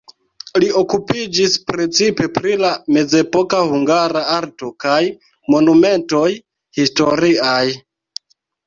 Li 0.61 0.69
okupiĝis 0.79 1.57
precipe 1.71 2.29
pri 2.39 2.55
la 2.63 2.71
mezepoka 2.97 3.61
hungara 3.75 4.27
arto 4.39 4.73
kaj 4.87 4.99
monumentoj 5.57 6.27
historiaj. 6.81 7.65